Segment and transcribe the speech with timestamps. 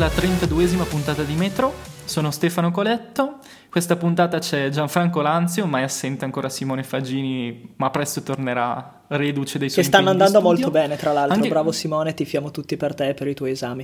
[0.00, 1.74] Alla 32esima puntata di Metro.
[2.06, 3.36] Sono Stefano Coletto.
[3.68, 9.68] Questa puntata c'è Gianfranco Lanzio, mai assente ancora Simone Fagini, ma presto tornerà reduce dei
[9.68, 11.34] suoi Che stanno andando molto bene, tra l'altro.
[11.34, 13.82] Anche- Bravo Simone, ti fiamo tutti per te e per i tuoi esami.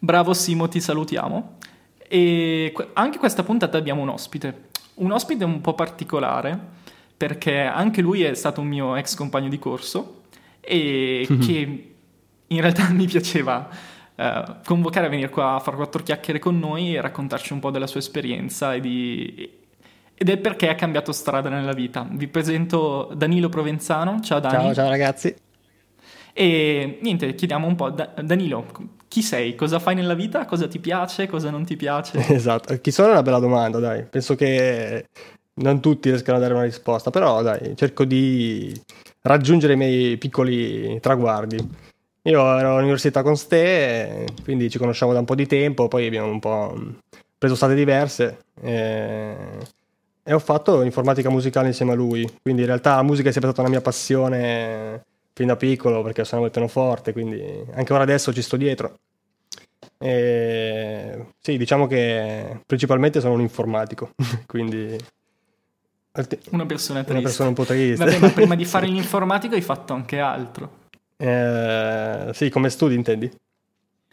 [0.00, 1.58] Bravo Simo, ti salutiamo.
[2.08, 4.70] E anche questa puntata abbiamo un ospite.
[4.94, 6.58] Un ospite un po' particolare,
[7.16, 10.22] perché anche lui è stato un mio ex compagno di corso
[10.60, 11.94] e che
[12.48, 16.94] in realtà mi piaceva eh, convocare a venire qua a fare quattro chiacchiere con noi
[16.94, 19.50] e raccontarci un po' della sua esperienza e di-
[20.16, 22.06] ed è perché ha cambiato strada nella vita.
[22.08, 24.20] Vi presento Danilo Provenzano.
[24.20, 24.54] Ciao Dani.
[24.54, 25.34] Ciao, ciao ragazzi.
[26.32, 28.66] E niente, chiediamo un po', Da- Danilo,
[29.08, 29.54] chi sei?
[29.54, 30.44] Cosa fai nella vita?
[30.46, 31.26] Cosa ti piace?
[31.26, 32.18] Cosa non ti piace?
[32.32, 34.04] Esatto, chi sono è una bella domanda, dai.
[34.04, 35.06] Penso che
[35.60, 38.72] non tutti riescano a dare una risposta, però dai, cerco di
[39.22, 41.56] raggiungere i miei piccoli traguardi.
[42.26, 46.30] Io ero all'università con Ste, quindi ci conosciamo da un po' di tempo, poi abbiamo
[46.30, 46.74] un po'
[47.36, 49.36] preso strade diverse e,
[50.22, 53.50] e ho fatto informatica musicale insieme a lui, quindi in realtà la musica è sempre
[53.50, 55.02] stata una mia passione
[55.34, 57.42] fin da piccolo perché suonavo il pianoforte, quindi
[57.74, 58.94] anche ora adesso ci sto dietro.
[59.98, 64.12] E, sì, diciamo che principalmente sono un informatico,
[64.46, 64.96] quindi
[66.52, 67.22] Una persona una triste.
[67.22, 68.02] persona un po' triste.
[68.02, 70.82] Vabbè, ma prima di fare l'informatico hai fatto anche altro.
[71.24, 73.32] Eh, sì, come studi intendi?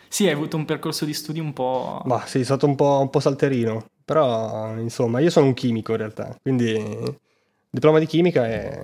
[0.08, 2.02] Sì, hai avuto un percorso di studi un po'...
[2.06, 5.92] Ma sì, è stato un po', un po' salterino, però insomma io sono un chimico
[5.92, 6.82] in realtà, quindi
[7.70, 8.82] diploma di chimica e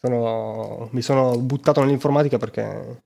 [0.00, 3.02] sono- mi sono buttato nell'informatica perché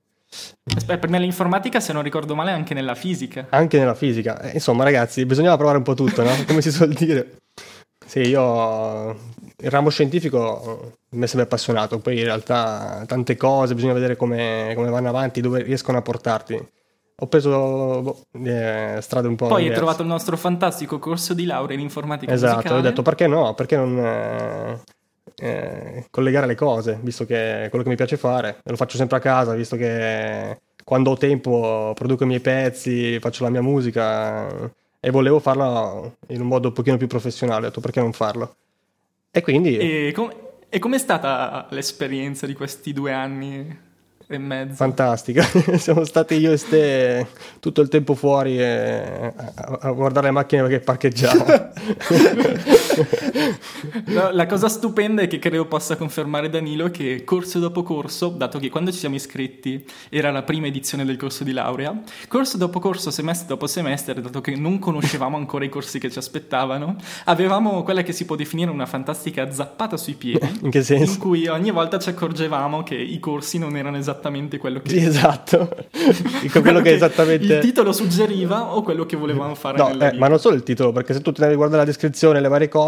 [0.75, 3.45] Aspetta, per me l'informatica, se non ricordo male, anche nella fisica.
[3.49, 6.31] anche nella fisica, eh, insomma ragazzi, bisognava provare un po' tutto, no?
[6.47, 7.37] Come si suol dire.
[8.05, 9.09] Sì, io
[9.57, 14.73] il ramo scientifico mi è sempre appassionato, poi in realtà tante cose, bisogna vedere come,
[14.75, 16.67] come vanno avanti, dove riescono a portarti.
[17.17, 21.45] Ho preso boh, eh, strade un po' Poi hai trovato il nostro fantastico corso di
[21.45, 22.79] laurea in informatica Esatto, musicale.
[22.79, 24.81] ho detto perché no, perché non eh,
[25.35, 29.17] eh, collegare le cose, visto che è quello che mi piace fare, lo faccio sempre
[29.17, 34.47] a casa, visto che quando ho tempo produco i miei pezzi, faccio la mia musica
[35.05, 38.55] e volevo farlo in un modo un pochino più professionale, ho detto perché non farlo.
[39.31, 40.31] E quindi E, com-
[40.69, 43.79] e com'è stata l'esperienza di questi due anni
[44.25, 44.75] e mezzo?
[44.75, 45.43] fantastica,
[45.77, 47.27] siamo stati io e Ste
[47.59, 51.71] tutto il tempo fuori eh, a, a guardare le macchine che parcheggiavano.
[54.05, 58.59] No, la cosa stupenda è che credo possa confermare Danilo che corso dopo corso, dato
[58.59, 62.79] che quando ci siamo iscritti era la prima edizione del corso di laurea, corso dopo
[62.79, 66.95] corso, semestre dopo semestre, dato che non conoscevamo ancora i corsi che ci aspettavano,
[67.25, 71.13] avevamo quella che si può definire una fantastica zappata sui piedi, In che senso?
[71.13, 74.89] in cui ogni volta ci accorgevamo che i corsi non erano esattamente quello che...
[74.89, 75.69] Sì, esatto.
[76.41, 77.45] Dico quello che esattamente...
[77.45, 80.91] il titolo suggeriva o quello che volevamo fare No, eh, ma non solo il titolo,
[80.91, 82.82] perché se tu ti andavi a guardare la descrizione le varie cose,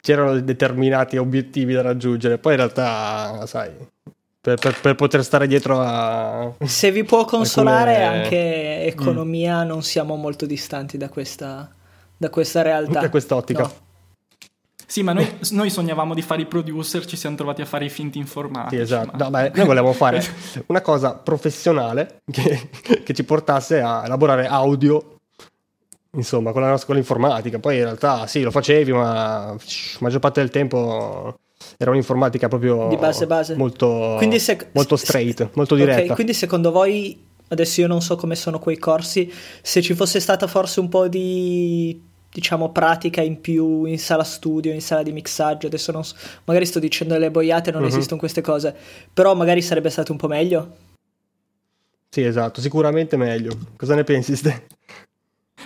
[0.00, 2.38] c'erano determinati obiettivi da raggiungere.
[2.38, 3.70] Poi in realtà, sai,
[4.40, 6.52] per, per- per poter stare dietro a...
[6.64, 11.70] Se vi può consolare, Alcune- anche economia, non siamo molto distanti da questa,
[12.16, 13.00] da questa realtà.
[13.00, 13.62] Da quest'ottica.
[13.62, 13.72] No.
[14.84, 17.88] Sì, ma noi, noi sognavamo di fare i producer, ci siamo trovati a fare i
[17.88, 18.76] finti informatici.
[18.76, 19.10] Sì, esatto.
[19.16, 20.22] ma- No, beh, noi volevamo fare
[20.66, 22.68] una cosa professionale che,
[23.02, 25.11] che ci portasse a elaborare audio,
[26.16, 27.58] insomma, con la nostra con l'informatica.
[27.58, 29.12] Poi in realtà sì, lo facevi, ma
[29.46, 29.56] la
[30.00, 31.38] maggior parte del tempo
[31.78, 33.54] era un'informatica proprio Di base base.
[33.56, 36.14] molto, Quindi se- molto se- straight, molto Ok, diretta.
[36.14, 39.32] quindi secondo voi, adesso io non so come sono quei corsi,
[39.62, 44.72] se ci fosse stata forse un po' di diciamo pratica in più in sala studio,
[44.72, 47.88] in sala di mixaggio, adesso non so, magari sto dicendo delle boiate, non Mhm.
[47.88, 48.74] esistono queste cose,
[49.12, 50.76] però magari sarebbe stato un po' meglio.
[52.08, 53.56] Sì, esatto, sicuramente meglio.
[53.76, 54.66] Cosa ne pensi, Ste?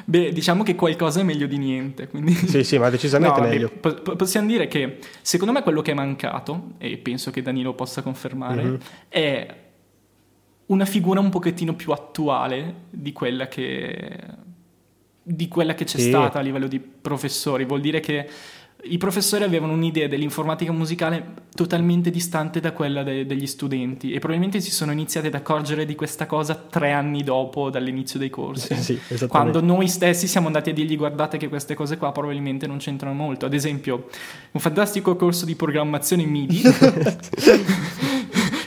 [0.04, 2.32] Beh, diciamo che qualcosa è meglio di niente, quindi...
[2.34, 3.70] Sì, sì, ma decisamente No, meglio.
[3.70, 8.02] po- possiamo dire che secondo me quello che è mancato, e penso che Danilo possa
[8.02, 8.78] confermare, Mhm.
[9.08, 9.56] è
[10.66, 14.18] una figura un pochettino più attuale di quella che,
[15.22, 16.08] di quella che c'è Sì.
[16.08, 17.64] stata a livello di professori.
[17.64, 18.28] Vuol dire che
[18.88, 24.60] i professori avevano un'idea dell'informatica musicale totalmente distante da quella de- degli studenti e probabilmente
[24.60, 28.74] si sono iniziati ad accorgere di questa cosa tre anni dopo dall'inizio dei corsi.
[28.74, 29.26] Sì, sì, esattamente.
[29.26, 33.14] Quando noi stessi siamo andati a dirgli guardate che queste cose qua probabilmente non c'entrano
[33.14, 33.46] molto.
[33.46, 34.08] Ad esempio,
[34.52, 36.62] un fantastico corso di programmazione MIDI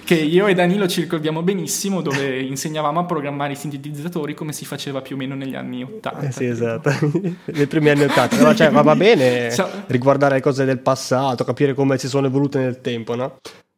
[0.10, 4.66] che io e Danilo ci ricordiamo benissimo dove insegnavamo a programmare i sintetizzatori come si
[4.66, 6.20] faceva più o meno negli anni 80.
[6.22, 6.90] Eh sì, esatto.
[7.46, 8.42] Nei primi anni 80.
[8.42, 12.26] No, cioè, va va bene Sa- riguardare le cose del passato, capire come si sono
[12.26, 13.38] evolute nel tempo, no?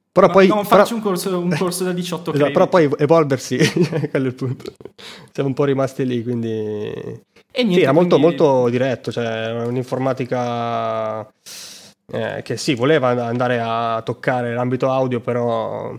[0.09, 3.57] Però poi, non però- faccio un, corso, un corso da 18 Esatto, però poi evolversi,
[4.09, 4.71] quello è il punto.
[5.33, 6.47] Siamo un po' rimasti lì, quindi...
[6.49, 11.29] E Sì, niente, era molto, quindi- molto diretto, cioè un'informatica
[12.09, 15.93] eh, che sì, voleva andare a toccare l'ambito audio, però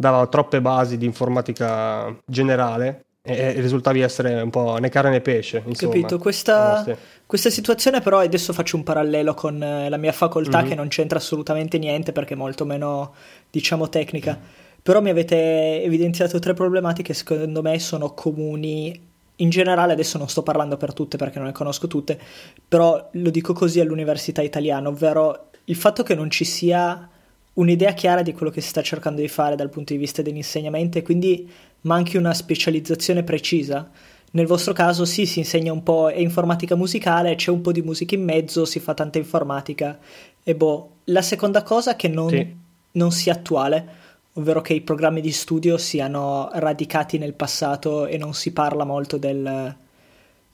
[0.00, 5.62] dava troppe basi di informatica generale e, risultavi essere un po' né carne né pesce,
[5.66, 5.92] insomma.
[5.92, 6.18] Capito?
[6.18, 10.68] Questa, questa situazione però, adesso faccio un parallelo con eh, la mia facoltà Mhm.
[10.68, 13.12] che non c'entra assolutamente niente perché è molto meno,
[13.50, 14.38] diciamo, tecnica.
[14.82, 19.08] Però mi avete evidenziato tre problematiche che secondo me sono comuni.
[19.36, 22.18] In generale, adesso non sto parlando per tutte perché non le conosco tutte,
[22.66, 27.08] però lo dico così all'università italiana, ovvero il fatto che non ci sia
[27.54, 30.98] un'idea chiara di quello che si sta cercando di fare dal punto di vista dell'insegnamento
[30.98, 31.50] e quindi
[31.82, 33.90] manchi una specializzazione precisa.
[34.32, 37.82] Nel vostro caso sì, si insegna un po' è informatica musicale, c'è un po' di
[37.82, 39.98] musica in mezzo, si fa tanta informatica
[40.42, 40.90] e boh.
[41.04, 42.54] La seconda cosa è che non, Sì.
[42.92, 43.88] non sia attuale,
[44.34, 49.16] ovvero che i programmi di studio siano radicati nel passato e non si parla molto
[49.16, 49.74] del,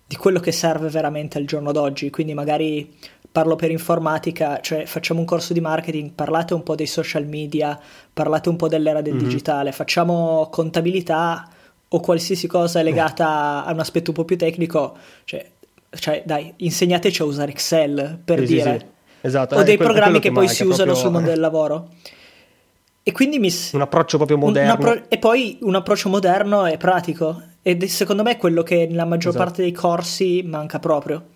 [0.06, 2.10] di quello che serve veramente al giorno d'oggi.
[2.10, 2.94] Quindi magari
[3.30, 7.78] parlo per informatica, cioè facciamo un corso di marketing, parlate un po' dei social media,
[8.12, 9.18] parlate un po' dell'era del Mhm.
[9.18, 11.48] digitale, facciamo contabilità
[11.88, 15.50] o qualsiasi cosa legata a un aspetto un po' più tecnico, cioè,
[15.90, 18.94] cioè, dai, insegnateci a usare Excel per Sì, sì, dire, sì.
[19.22, 21.40] Esatto, o è dei quello- programmi quello che, poi si usano proprio- sul mondo del
[21.40, 21.88] lavoro.
[23.02, 23.50] E quindi mi...
[23.72, 24.72] Un approccio proprio moderno.
[24.72, 27.40] appro- e poi un approccio moderno e pratico.
[27.66, 29.44] Ed è secondo me quello che nella maggior Esatto.
[29.44, 31.30] parte dei corsi manca proprio.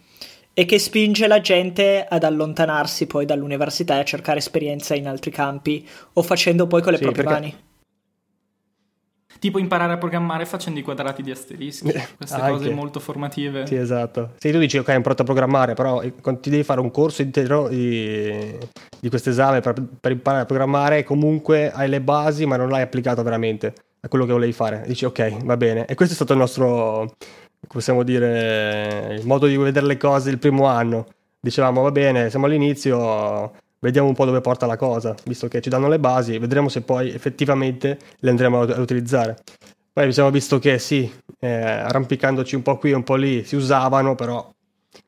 [0.55, 5.33] E che spinge la gente ad allontanarsi poi dall'università e a cercare esperienza in altri
[5.33, 7.57] campi o facendo poi con le Sì, proprie perché- mani.
[9.41, 12.51] Tipo imparare a programmare facendo i quadrati di asterischi, queste Anche.
[12.53, 13.67] cose molto formative.
[13.67, 14.35] Sì, esatto.
[14.39, 16.93] Se tu dici, ok, hai imparato a programmare, però eh, quando ti devi fare un
[16.93, 18.57] corso intero di,
[19.01, 22.83] di questo esame per, per imparare a programmare, comunque hai le basi, ma non l'hai
[22.83, 24.85] applicato veramente a quello che volevi fare.
[24.87, 25.87] Dici, ok, va bene.
[25.87, 27.15] E questo è stato il nostro,
[27.67, 31.07] possiamo dire, il modo di vedere le cose il primo anno.
[31.41, 35.71] Dicevamo, va bene, siamo all'inizio, vediamo un po' dove porta la cosa, visto che ci
[35.71, 39.39] danno le basi, vedremo se poi effettivamente le andremo ad utilizzare.
[39.93, 43.57] Poi abbiamo visto che sì, eh, arrampicandoci un po' qui e un po' lì, si
[43.57, 44.51] usavano, però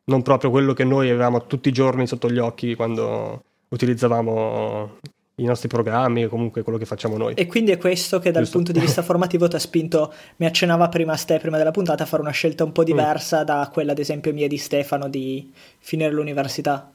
[0.04, 4.98] non proprio quello che noi avevamo tutti i giorni sotto gli occhi quando utilizzavamo
[5.36, 7.34] i nostri programmi o comunque quello che facciamo noi.
[7.34, 8.58] E quindi è questo che dal Giusto.
[8.58, 12.06] punto di vista formativo ti ha spinto, mi accennava prima Ste, prima della puntata, a
[12.06, 12.66] fare una scelta Mm.
[12.66, 16.92] un po' diversa da quella ad esempio mia e di Stefano di finire l'università.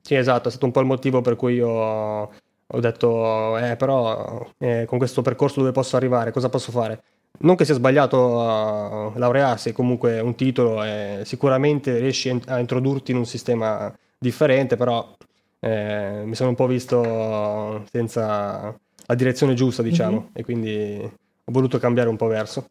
[0.00, 4.46] Sì, esatto, è stato un po' il motivo per cui io ho detto, eh, però
[4.58, 7.02] eh, con questo percorso dove posso arrivare, cosa posso fare?
[7.40, 13.10] Non che sia sbagliato a laurearsi, comunque un titolo e sicuramente riesci a a introdurti
[13.12, 15.16] in un sistema differente, però
[15.64, 18.74] eh, mi sono un po' visto senza
[19.06, 20.28] la direzione giusta, diciamo, Mhm.
[20.34, 22.66] e quindi ho voluto cambiare un po' verso.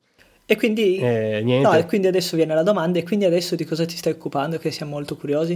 [0.45, 1.67] E quindi, E niente.
[1.67, 4.57] no, e quindi adesso viene la domanda, e quindi adesso di cosa ti stai occupando?
[4.59, 5.53] Che siamo molto curiosi.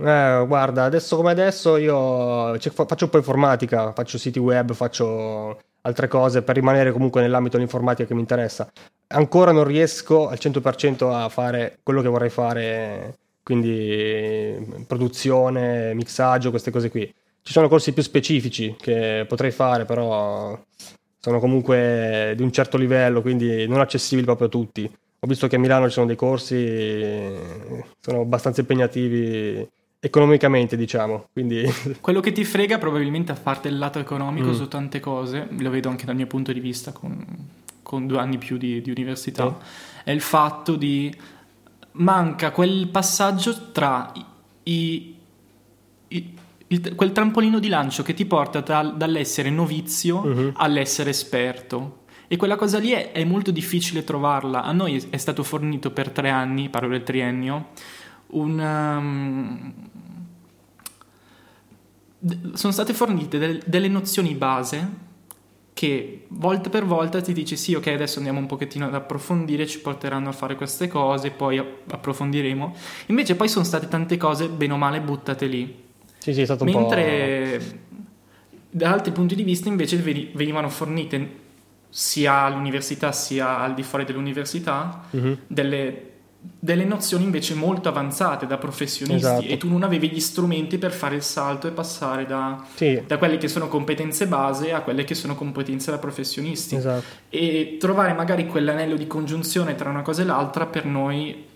[0.00, 4.72] Eh, guarda, adesso come adesso io cioè, fa- faccio un po' informatica, faccio siti web,
[4.72, 8.70] faccio altre cose per rimanere comunque nell'ambito dell'informatica che mi interessa.
[9.08, 13.14] Ancora non riesco al 100% a fare quello che vorrei fare,
[13.48, 17.10] quindi produzione, mixaggio, queste cose qui.
[17.40, 20.60] Ci sono corsi più specifici che potrei fare, però
[21.18, 24.84] sono comunque di un certo livello, quindi non accessibili proprio a tutti.
[25.20, 27.32] Ho visto che a Milano ci sono dei corsi,
[28.00, 29.66] sono abbastanza impegnativi
[29.98, 31.64] economicamente, diciamo, quindi
[32.02, 34.52] Quello che ti frega probabilmente a parte il lato economico Mm.
[34.52, 37.24] su tante cose, lo vedo anche dal mio punto di vista con,
[37.80, 39.56] con due anni più di, di università,
[40.04, 41.10] è il fatto di
[41.98, 44.12] manca quel passaggio tra
[44.64, 45.14] i,
[46.08, 46.34] i-
[46.68, 50.52] il- quel trampolino di lancio che ti porta dal- dall'essere novizio Mhm.
[50.56, 52.00] all'essere esperto.
[52.28, 54.62] E quella cosa lì è, è molto difficile trovarla.
[54.62, 57.68] A noi è stato fornito per tre anni, parlo del triennio,
[58.28, 59.72] un, um,
[62.54, 65.06] sono state fornite del- delle nozioni base
[65.78, 69.78] che volta per volta ti dice sì, ok, adesso andiamo un pochettino ad approfondire, ci
[69.78, 72.74] porteranno a fare queste cose, poi app- approfondiremo.
[73.06, 75.72] Invece poi sono state tante cose bene o male buttate lì.
[76.18, 77.60] sì, sì, è stato un Mentre
[78.70, 81.46] da altri punti di vista invece veni- venivano fornite
[81.88, 85.16] sia all'università sia al di fuori dell'università po'...
[85.16, 85.38] Mhm.
[85.46, 89.44] delle, delle nozioni invece molto avanzate da professionisti Esatto.
[89.44, 93.18] e tu non avevi gli strumenti per fare il salto e passare da, Sì, da
[93.18, 97.04] quelle che sono competenze base a quelle che sono competenze da professionisti esatto.
[97.28, 101.46] e trovare magari quell'anello di congiunzione tra una cosa e l'altra per noi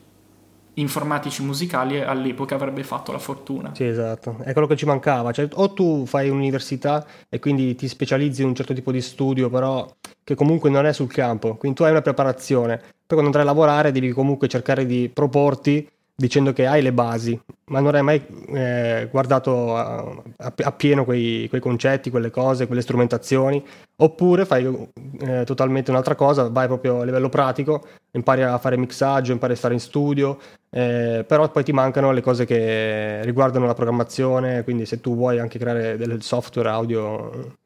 [0.75, 3.73] informatici musicali all'epoca avrebbe fatto la fortuna.
[3.75, 5.31] Sì, esatto, è quello che ci mancava.
[5.31, 9.51] Cioè, o tu fai un'università e quindi ti specializzi in un certo tipo di studio,
[9.51, 9.87] però
[10.25, 12.76] che comunque non è sul campo, quindi tu hai una preparazione.
[12.79, 17.38] Poi quando andrai a lavorare devi comunque cercare di proporti dicendo che hai le basi,
[17.67, 18.25] ma non hai mai
[18.55, 23.64] eh, guardato a, a, a pieno quei, quei, concetti, quelle cose, quelle strumentazioni,
[23.97, 24.88] oppure fai
[25.21, 29.57] eh, totalmente un'altra cosa, vai proprio a livello pratico, impari a fare mixaggio, impari a
[29.57, 30.38] stare in studio,
[30.71, 35.41] eh, però poi ti mancano le cose che riguardano la programmazione, quindi se tu vuoi
[35.41, 37.57] anche creare del software audio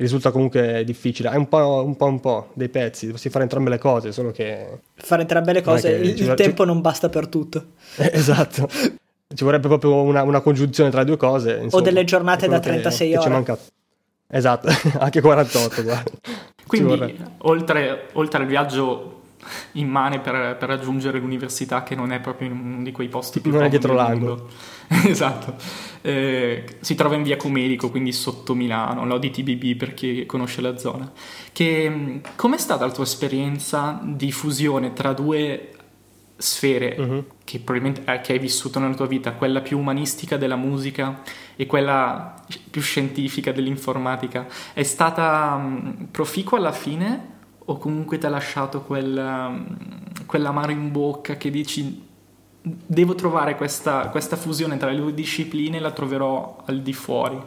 [0.00, 1.28] risulta comunque difficile.
[1.28, 4.30] Hai un po', un po', un po' dei pezzi, dovresti fare entrambe le cose, solo
[4.30, 4.80] che...
[4.94, 6.68] Fare entrambe le cose, il, il tempo ci...
[6.68, 7.72] non basta per tutto.
[7.96, 8.68] Eh, esatto.
[9.32, 11.52] Ci vorrebbe proprio una, una, congiunzione tra le due cose.
[11.62, 13.42] Insomma, o delle giornate da 36 che, ore.
[13.42, 13.58] Che
[14.28, 15.82] esatto, anche 48.
[16.66, 19.19] Quindi, oltre, oltre al viaggio
[19.72, 23.50] immane per, per, raggiungere l'università che non è proprio in uno di quei posti più
[23.50, 24.48] non è dietro l'angolo
[25.06, 25.54] esatto.
[26.02, 31.10] Eh, si trova in via Comelico quindi sotto Milano l'ODTBB per chi conosce la zona.
[31.52, 35.74] Che, com'è stata la tua esperienza di fusione tra due
[36.36, 37.24] sfere uh-huh.
[37.44, 39.32] che probabilmente eh, che hai vissuto nella tua vita?
[39.32, 41.22] Quella più umanistica della musica
[41.54, 42.34] e quella
[42.70, 44.46] più scientifica dell'informatica.
[44.72, 49.76] È stata um, proficua alla fine o comunque ti ha lasciato quel, um,
[50.26, 52.08] quell'amaro in bocca che dici
[52.62, 57.42] devo trovare questa, questa fusione tra le due discipline e la troverò al di fuori?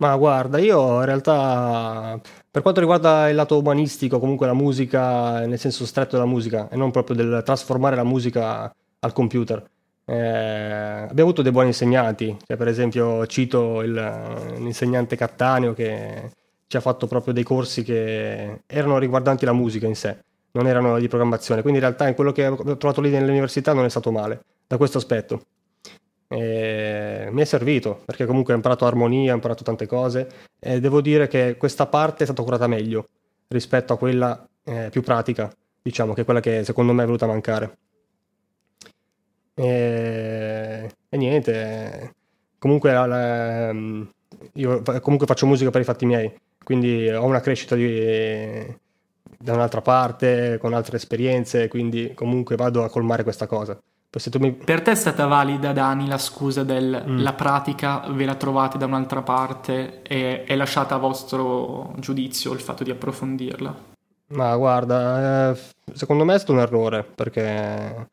[0.00, 5.58] Ma guarda, io in realtà per quanto riguarda il lato umanistico, comunque la musica nel
[5.58, 9.64] senso stretto della musica e non proprio del trasformare la musica al computer.
[10.04, 16.30] Eh, abbiamo avuto dei buoni insegnanti, cioè, per esempio cito il, l'insegnante Cattaneo che
[16.68, 20.18] ci ha fatto proprio dei corsi che erano riguardanti la musica in sé,
[20.52, 21.62] non erano di programmazione.
[21.62, 24.76] Quindi in realtà in quello che ho trovato lì nell'università non è stato male da
[24.76, 25.46] questo aspetto.
[26.28, 31.00] E mi è servito perché comunque ho imparato armonia, ho imparato tante cose e devo
[31.00, 33.08] dire che questa parte è stata curata meglio
[33.48, 37.24] rispetto a quella eh, più pratica, diciamo, che è quella che secondo me è venuta
[37.24, 37.78] a mancare.
[39.54, 42.14] E, e niente,
[42.58, 43.72] comunque la,
[44.52, 46.30] io comunque faccio musica per i fatti miei,
[46.68, 48.76] quindi ho una crescita di,
[49.38, 53.80] da un'altra parte, con altre esperienze, quindi comunque vado a colmare questa cosa.
[54.38, 54.52] Mi...
[54.52, 57.20] Per te è stata valida, Dani, la scusa del mm.
[57.20, 62.60] la pratica ve la trovate da un'altra parte e è lasciata a vostro giudizio il
[62.60, 63.74] fatto di approfondirla?
[64.32, 65.58] Ma guarda, eh,
[65.94, 68.08] secondo me è stato un errore perché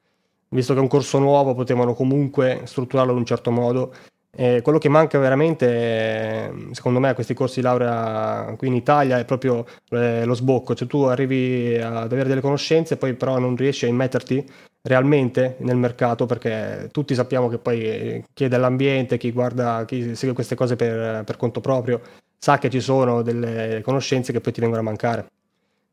[0.47, 3.93] visto che è un corso nuovo potevano comunque strutturarlo in un certo modo
[4.35, 9.17] eh, quello che manca veramente, secondo me, a questi corsi di laurea qui in Italia
[9.17, 13.55] è proprio eh, lo sbocco, cioè tu arrivi ad avere delle conoscenze, poi però non
[13.55, 14.45] riesci a immetterti
[14.83, 20.35] realmente nel mercato perché tutti sappiamo che poi chi è dell'ambiente, chi guarda, chi segue
[20.35, 22.01] queste cose per, per conto proprio,
[22.37, 25.27] sa che ci sono delle conoscenze che poi ti vengono a mancare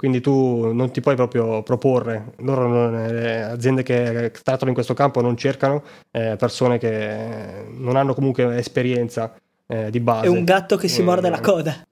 [0.03, 2.33] quindi tu non ti puoi proprio proporre.
[2.39, 7.95] Loro, non, eh, aziende che trattano in questo campo non cercano eh, persone che non
[7.95, 9.33] hanno comunque esperienza
[9.65, 10.27] eh, di base.
[10.27, 11.43] È un gatto che si morde la mm.
[11.45, 11.87] coda.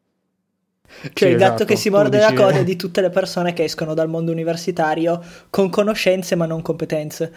[1.03, 1.65] Cioè sì, il gatto esatto.
[1.67, 2.35] che si morde dici...
[2.35, 6.63] la coda di tutte le persone che escono dal mondo universitario con conoscenze ma non
[6.63, 7.33] competenze.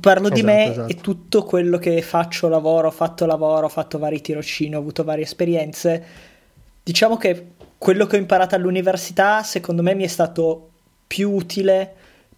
[0.00, 0.90] Parlo esatto, di me esatto.
[0.90, 5.04] e tutto quello che faccio, lavoro, ho fatto lavoro, ho fatto vari tirocini, ho avuto
[5.04, 6.04] varie esperienze.
[6.82, 10.68] Diciamo che quello che ho imparato all'università secondo me mi è stato
[11.06, 11.94] più utile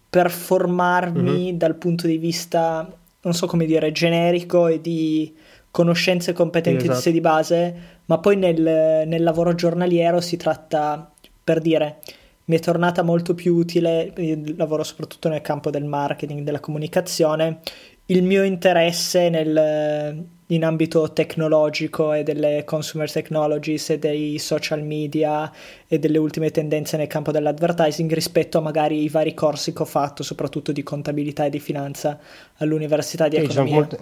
[0.09, 1.57] per formarmi mm-hmm.
[1.57, 2.89] dal punto di vista,
[3.21, 5.35] non so come dire, generico e di
[5.69, 7.09] conoscenze e competenze esatto.
[7.09, 8.61] di base, ma poi nel,
[9.05, 11.11] nel, lavoro giornaliero si tratta,
[11.43, 11.99] per dire,
[12.45, 14.13] mi è tornata molto più utile,
[14.55, 17.59] lavoro soprattutto nel campo del marketing, della comunicazione,
[18.05, 25.51] il mio interesse nel, in ambito tecnologico e delle consumer technologies e dei social media
[25.87, 29.85] e delle ultime tendenze nel campo dell'advertising rispetto a magari i vari corsi che ho
[29.85, 32.19] fatto, soprattutto di contabilità e di finanza
[32.57, 33.73] all'Università di sì, Economia.
[33.73, 33.99] Molte...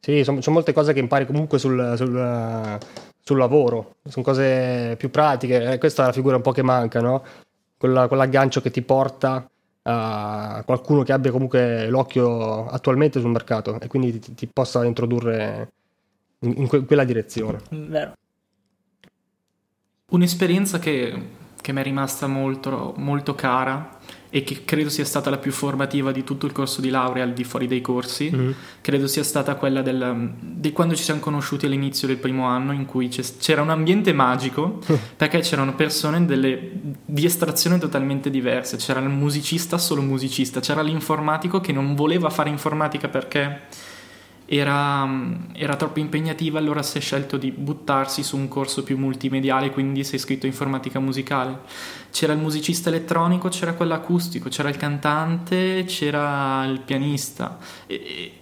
[0.00, 2.78] Sì, sono, sono, molte cose che impari comunque sul, sul,
[3.22, 7.22] sul lavoro, sono cose più pratiche, questa è la figura un po' che manca, no?
[7.76, 9.48] Quella, quell'aggancio che ti porta
[9.82, 15.72] a qualcuno che abbia comunque l'occhio attualmente sul mercato e quindi ti, ti possa introdurre
[16.40, 17.60] in, in que- quella direzione.
[17.70, 18.12] Vero.
[20.10, 24.00] Un'esperienza che che mi è rimasta molto, molto cara
[24.34, 27.34] e che credo sia stata la più formativa di tutto il corso di laurea al
[27.34, 28.50] di fuori dei corsi, mm-hmm.
[28.80, 32.86] credo sia stata quella del, di quando ci siamo conosciuti all'inizio del primo anno in
[32.86, 34.80] cui c'era un ambiente magico
[35.16, 36.70] perché c'erano persone delle,
[37.04, 42.48] di estrazione totalmente diverse, c'era il musicista solo musicista, c'era l'informatico che non voleva fare
[42.48, 43.60] informatica perché
[44.54, 45.08] era,
[45.54, 50.04] era, troppo impegnativa, allora si è scelto di buttarsi su un corso più multimediale, quindi
[50.04, 51.60] si è iscritto in informatica musicale.
[52.10, 57.56] C'era il musicista elettronico, c'era quello acustico, c'era il cantante, c'era il pianista.
[57.86, 58.32] E,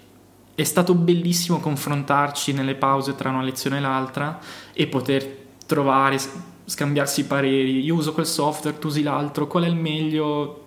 [0.56, 4.40] è stato bellissimo confrontarci nelle pause tra una lezione e l'altra
[4.72, 6.18] e poter trovare,
[6.64, 7.84] scambiarsi pareri.
[7.84, 10.64] Io uso quel software, tu usi l'altro, qual è il meglio?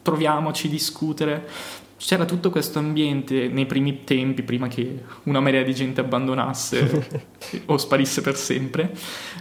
[0.00, 6.00] Troviamoci, discutere c'era tutto questo ambiente nei primi tempi, prima che una marea di gente
[6.00, 7.24] abbandonasse
[7.66, 8.94] o sparisse per sempre,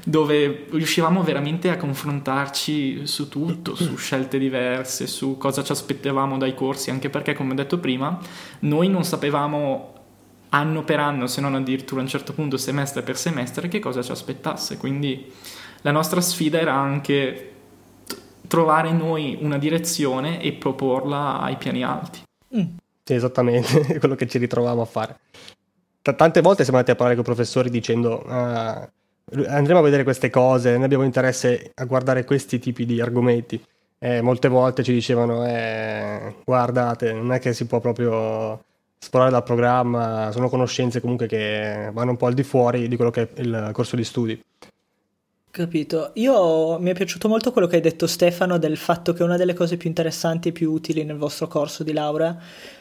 [0.05, 6.55] dove riuscivamo veramente a confrontarci su tutto, su scelte diverse, su cosa ci aspettavamo dai
[6.55, 8.17] corsi, anche perché, come ho detto prima,
[8.59, 9.93] noi non sapevamo
[10.50, 14.01] anno per anno, se non addirittura a un certo punto semestre per semestre, che cosa
[14.01, 14.77] ci aspettasse.
[14.77, 15.29] Quindi
[15.81, 17.51] la nostra sfida era anche
[18.47, 22.25] trovare noi una direzione e proporla ai piani alti.
[22.57, 22.77] Mm.
[23.03, 25.19] Sì, esattamente, quello che ci ritrovavamo a fare.
[26.01, 28.88] T- tante volte siamo andati a parlare con i professori dicendo ah,
[29.47, 33.63] andremo a vedere queste cose, noi abbiamo interesse a guardare questi tipi di argomenti.
[33.97, 38.63] E molte volte ci dicevano, eh, guardate, non è che si può proprio
[39.00, 43.12] esplorare dal programma, sono conoscenze comunque che vanno un po' al di fuori di quello
[43.12, 44.43] che è il corso di studi.
[45.55, 46.12] Capito.
[46.15, 49.53] Io mi è piaciuto molto quello che hai detto Stefano del fatto che una delle
[49.53, 52.38] cose più interessanti e più utili nel vostro corso di laurea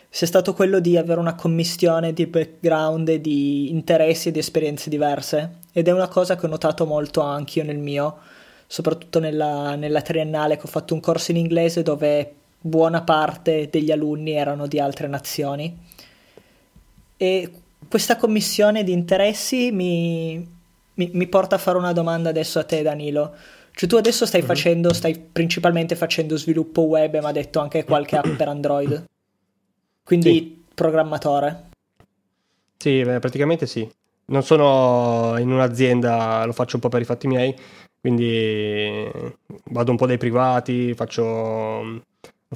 [0.08, 5.58] sia stato quello di avere una commistione di background di interessi e di esperienze diverse.
[5.72, 8.18] Ed è una cosa che ho notato molto anch'io nel mio,
[8.66, 13.92] soprattutto nella, nella triennale che ho fatto un corso in inglese dove buona parte degli
[13.92, 15.78] alunni erano di altre nazioni.
[17.16, 17.50] E
[17.86, 20.53] questa commissione di interessi mi,
[20.94, 23.34] mi, mi, porta a fare una domanda adesso a te, Danilo.
[23.72, 24.46] Cioè, tu adesso stai uh-huh.
[24.46, 29.04] facendo, stai principalmente facendo sviluppo web, ma ha detto anche qualche app per Android.
[30.04, 30.64] Quindi sì.
[30.74, 31.70] programmatore.
[32.76, 33.88] Sì, beh, praticamente sì.
[34.26, 37.54] Non sono in un'azienda, lo faccio un po' per i fatti miei,
[38.00, 39.10] quindi
[39.64, 42.02] vado un po' dai privati, faccio, lo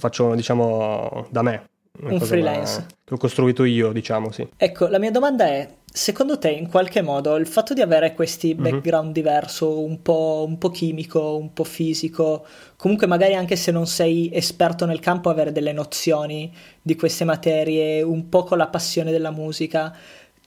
[0.01, 1.69] faccio diciamo da me.
[2.01, 2.87] Un freelance.
[3.05, 4.47] Che ho costruito io, diciamo, sì.
[4.57, 8.55] Ecco, la mia domanda è, secondo te in qualche modo il fatto di avere questi
[8.55, 8.63] mhm.
[8.63, 9.15] background mm-hmm.
[9.15, 12.47] diverso, un po', un po', chimico, un po' fisico,
[12.77, 18.03] comunque magari anche se non sei esperto nel campo avere delle nozioni di queste materie,
[18.03, 19.95] un po' con la passione della musica,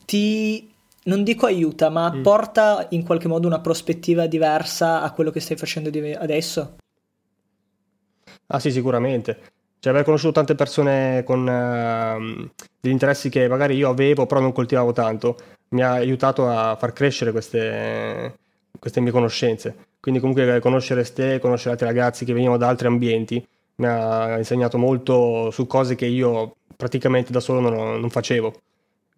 [0.06, 0.70] ti
[1.04, 2.22] non dico aiuta, ma mm.
[2.22, 6.76] porta in qualche modo una prospettiva diversa a quello che stai facendo adesso?
[8.48, 9.40] Ah sì, sicuramente.
[9.82, 14.52] Cioè, aver conosciuto tante persone con uh, degli interessi che magari io avevo, però non
[14.52, 15.38] coltivavo tanto,
[15.70, 18.38] mi ha aiutato a far crescere queste,
[18.78, 19.76] queste mie conoscenze.
[20.00, 23.44] Quindi, comunque, conoscere ste, conoscere altri ragazzi che venivano da altri ambienti,
[23.78, 28.54] mi ha insegnato molto su cose che io praticamente da solo non, non facevo.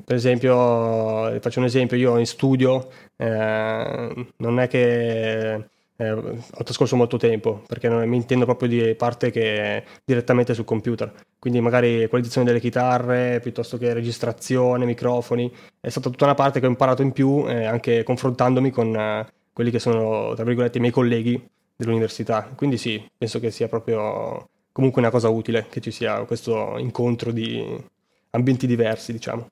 [0.06, 6.96] Per esempio, faccio un esempio, io in studio eh, non è che eh, ho trascorso
[6.96, 11.14] molto tempo perché non mi intendo proprio di parte che direttamente sul computer.
[11.38, 16.66] Quindi magari equalizzazione delle chitarre piuttosto che registrazione, microfoni è stata tutta una parte che
[16.66, 20.82] ho imparato in più eh, anche confrontandomi con eh, quelli che sono tra virgolette i
[20.82, 22.50] miei colleghi dell'università.
[22.56, 27.32] Quindi sì, penso che sia proprio comunque una cosa utile che ci sia questo incontro
[27.32, 27.84] di
[28.32, 29.50] ambienti diversi diciamo.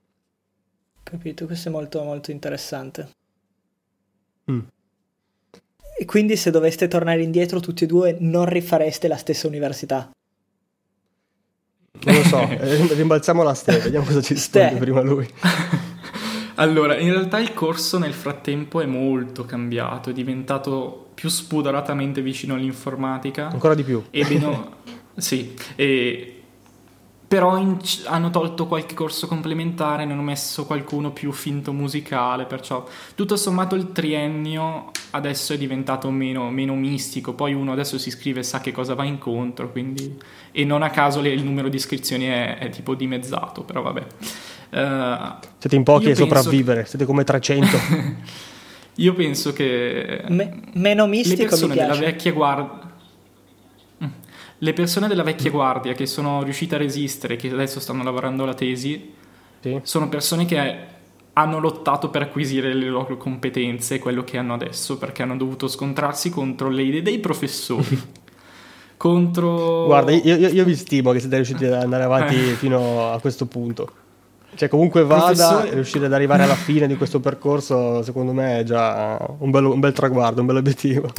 [1.04, 3.10] Capito, questo è molto molto interessante.
[4.50, 4.60] Mm.
[6.02, 10.10] E quindi se doveste tornare indietro tutti e due non rifareste la stessa università?
[12.06, 15.30] Non lo so, eh, rimbalziamo la stella, vediamo cosa ci risponde prima lui.
[16.56, 22.56] allora, in realtà il corso nel frattempo è molto cambiato, è diventato più spudoratamente vicino
[22.56, 23.50] all'informatica.
[23.50, 24.04] Ancora di più.
[24.10, 24.78] E meno...
[25.16, 26.41] sì, e
[27.32, 32.86] però in, hanno tolto qualche corso complementare, ne hanno messo qualcuno più finto musicale, perciò
[33.16, 38.42] tutto sommato il triennio adesso è diventato meno, meno mistico, poi uno adesso si iscrive
[38.42, 40.14] e sa che cosa va incontro, quindi...
[40.52, 44.06] e non a caso le, il numero di iscrizioni è, è tipo dimezzato, però vabbè.
[44.72, 46.90] Uh, siete in pochi a sopravvivere, che...
[46.90, 47.78] siete come 300.
[48.96, 50.26] io penso che...
[50.28, 52.91] Me- meno mistico le persone della vecchia guardia
[54.64, 58.54] le persone della vecchia guardia che sono riuscite a resistere, che adesso stanno lavorando alla
[58.54, 59.12] tesi,
[59.60, 59.80] sì.
[59.82, 60.78] sono persone che
[61.34, 66.30] hanno lottato per acquisire le loro competenze, quello che hanno adesso, perché hanno dovuto scontrarsi
[66.30, 68.02] contro le idee dei professori.
[68.98, 69.86] contro...
[69.86, 72.54] Guarda, io, io, io, vi stimo che siete riusciti ad andare avanti eh.
[72.54, 73.90] fino a questo punto.
[74.54, 75.74] Cioè, comunque vada, Professore...
[75.74, 79.80] riuscire ad arrivare alla fine di questo percorso, secondo me è già un, bello, un
[79.80, 81.10] bel traguardo, un bel obiettivo.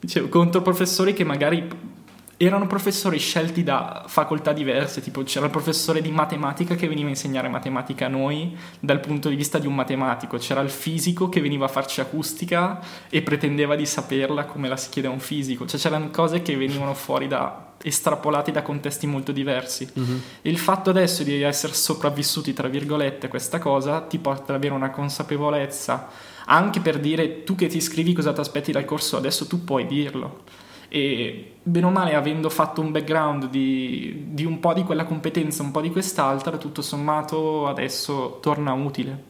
[0.00, 1.96] Dicevo, contro professori che magari
[2.40, 7.10] erano professori scelti da facoltà diverse, tipo c'era il professore di matematica che veniva a
[7.10, 11.40] insegnare matematica a noi dal punto di vista di un matematico, c'era il fisico che
[11.40, 15.66] veniva a farci acustica e pretendeva di saperla come la si chiede a un fisico,
[15.66, 19.88] cioè c'erano cose che venivano fuori da estrapolate da contesti molto diversi.
[19.92, 20.20] Uh-huh.
[20.42, 24.74] Il fatto adesso di essere sopravvissuti, tra virgolette, a questa cosa ti porta ad avere
[24.74, 26.08] una consapevolezza
[26.46, 29.86] anche per dire tu che ti iscrivi cosa ti aspetti dal corso, adesso tu puoi
[29.86, 30.44] dirlo
[30.88, 35.62] e bene o male avendo fatto un background di, di, un po' di quella competenza,
[35.62, 39.24] un po' di quest'altra, tutto sommato adesso torna utile.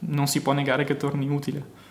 [0.00, 1.86] Non si può negare che torni utile.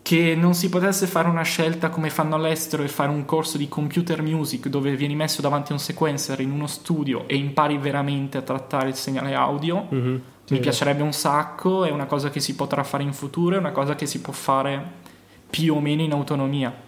[0.00, 3.68] Che non si potesse fare una scelta come fanno all'estero e fare un corso di
[3.68, 8.38] computer music dove vieni messo davanti a un sequencer in uno studio e impari veramente
[8.38, 9.86] a trattare il segnale audio.
[9.92, 10.54] Mm-hmm, sì.
[10.54, 13.72] Mi piacerebbe un sacco, è una cosa che si potrà fare in futuro, è una
[13.72, 15.06] cosa che si può fare
[15.50, 16.86] più o meno in autonomia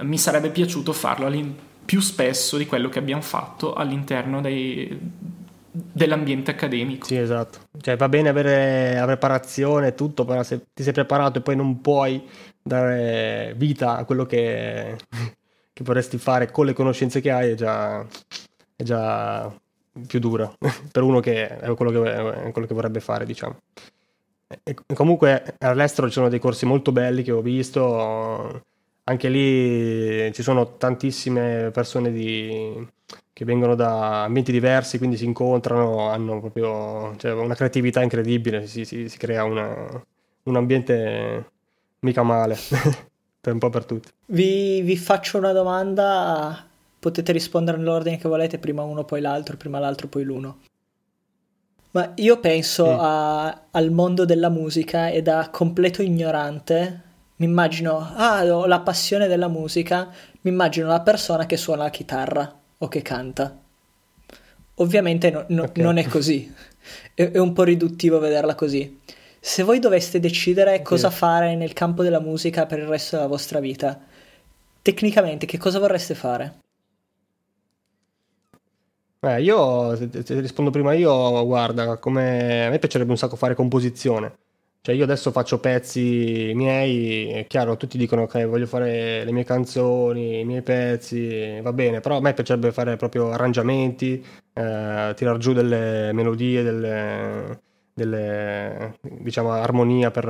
[0.00, 1.30] mi sarebbe piaciuto farlo
[1.84, 4.98] più spesso di quello che abbiamo fatto all'interno dei,
[5.72, 7.06] dell'ambiente accademico.
[7.06, 7.60] Sì, esatto.
[7.80, 11.56] Cioè, va bene avere la preparazione e tutto, però se ti sei preparato e poi
[11.56, 12.22] non puoi
[12.62, 14.96] dare vita a quello che,
[15.72, 18.06] che vorresti fare con le conoscenze che hai, è già,
[18.76, 19.52] è già
[20.06, 20.50] più dura
[20.90, 23.56] per uno che è quello che, è quello che vorrebbe fare, diciamo.
[24.62, 28.64] E comunque all'estero ci sono dei corsi molto belli che ho visto
[29.04, 32.86] anche lì ci sono tantissime persone di,
[33.32, 38.84] che vengono da ambienti diversi, quindi si incontrano, hanno proprio cioè, una creatività incredibile, si,
[38.84, 40.04] si, si crea una,
[40.44, 41.50] un ambiente
[42.00, 42.56] mica male,
[43.40, 44.10] per un po' per tutti.
[44.26, 46.64] Vi, vi faccio una domanda,
[46.98, 50.58] potete rispondere nell'ordine che volete, prima uno poi l'altro, prima l'altro poi l'uno.
[51.92, 52.98] Ma io penso mm.
[52.98, 59.26] a, al mondo della musica e da completo ignorante mi immagino, ah, ho la passione
[59.26, 60.10] della musica,
[60.42, 63.58] mi immagino la persona che suona la chitarra o che canta.
[64.76, 65.82] Ovviamente no, no, okay.
[65.82, 66.52] non è così,
[67.14, 69.00] è, è, un po' riduttivo vederla così.
[69.40, 70.82] Se voi doveste decidere okay.
[70.84, 73.98] cosa fare nel campo della musica per il resto della vostra vita,
[74.80, 76.60] tecnicamente che cosa vorreste fare?
[79.20, 83.54] Eh, io, se, se rispondo prima io, guarda, come a me piacerebbe un sacco fare
[83.54, 84.41] composizione
[84.84, 89.44] cioè io adesso faccio pezzi miei, è chiaro, tutti dicono che voglio fare le mie
[89.44, 94.14] canzoni, i miei pezzi, va bene, però a me piacerebbe fare proprio arrangiamenti,
[94.52, 97.60] eh, tirar giù delle melodie, delle,
[97.94, 100.24] delle diciamo, armonia per,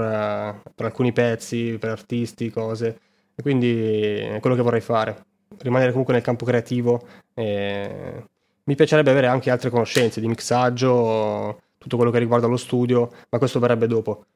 [0.75, 3.01] per, alcuni pezzi, per artisti, cose.
[3.35, 5.25] E quindi è quello che vorrei fare,
[5.61, 7.07] rimanere comunque nel campo creativo.
[7.33, 8.25] E
[8.65, 13.39] mi piacerebbe avere anche altre conoscenze di mixaggio, tutto quello che riguarda lo studio, ma
[13.39, 14.27] questo verrebbe dopo.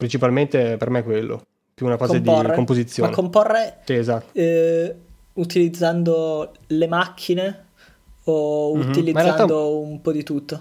[0.00, 2.48] Principalmente per me è quello, più una fase comporre.
[2.48, 3.10] di composizione.
[3.10, 4.28] Ma comporre sì, esatto.
[4.32, 4.94] eh,
[5.34, 7.66] utilizzando le macchine
[8.24, 8.88] o mm-hmm.
[8.88, 9.54] utilizzando realtà...
[9.54, 10.54] un po' di tutto?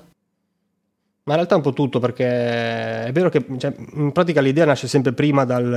[1.23, 4.89] Ma in realtà un po' tutto, perché è vero che cioè, in pratica l'idea nasce
[4.89, 5.69] sempre prima dal,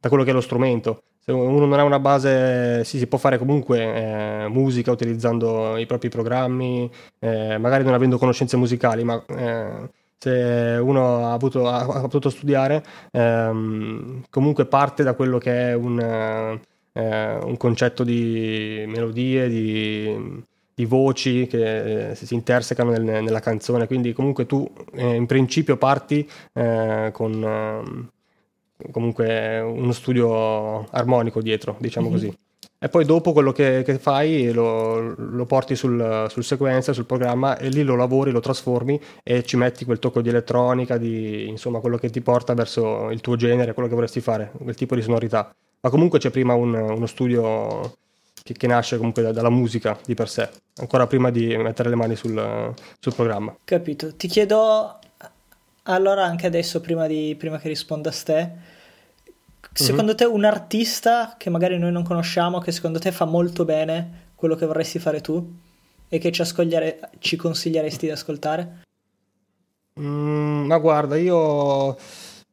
[0.00, 1.02] da quello che è lo strumento.
[1.18, 5.84] Se uno non ha una base, sì, si può fare comunque eh, musica utilizzando i
[5.84, 9.90] propri programmi, eh, magari non avendo conoscenze musicali, ma eh,
[10.22, 15.74] se uno ha, avuto, ha, ha potuto studiare, ehm, comunque parte da quello che è
[15.74, 15.98] un,
[16.92, 23.88] eh, un concetto di melodie, di, di voci che eh, si intersecano nel, nella canzone,
[23.88, 28.10] quindi comunque tu eh, in principio parti eh, con ehm,
[28.92, 32.14] comunque uno studio armonico dietro, diciamo mm-hmm.
[32.16, 32.38] così
[32.84, 37.56] e poi dopo quello che, che fai lo, lo porti sul, sul, sequencer, sul programma
[37.56, 41.78] e lì lo lavori, lo trasformi e ci metti quel tocco di elettronica, di, insomma
[41.78, 45.02] quello che ti porta verso il tuo genere, quello che vorresti fare, quel tipo di
[45.02, 45.54] sonorità.
[45.80, 47.98] Ma comunque c'è prima un, uno studio
[48.42, 50.48] che, che, nasce comunque da, dalla musica di per sé,
[50.80, 53.56] ancora prima di mettere le mani sul, sul programma.
[53.62, 54.16] Capito.
[54.16, 54.98] Ti chiedo
[55.84, 58.50] allora anche adesso, prima, di, prima che risponda a te,
[59.72, 60.16] Secondo mm-hmm.
[60.16, 64.54] te un artista che magari noi non conosciamo, che secondo te fa molto bene quello
[64.54, 65.54] che vorresti fare tu
[66.08, 66.42] e che ci,
[67.18, 68.82] ci consiglieresti di ascoltare?
[70.00, 71.96] Mm, ma guarda, io